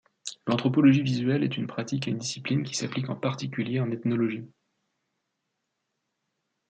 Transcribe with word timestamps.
L’anthropologie 0.47 1.03
visuelle 1.03 1.43
est 1.43 1.57
une 1.57 1.67
pratique 1.67 2.07
et 2.07 2.09
une 2.09 2.17
discipline 2.17 2.63
qui 2.63 2.73
s’applique 2.75 3.09
en 3.11 3.15
particulier 3.15 3.79
en 3.81 3.91
ethnologie. 3.91 4.47